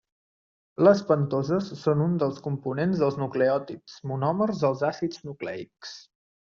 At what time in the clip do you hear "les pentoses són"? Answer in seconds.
0.87-2.01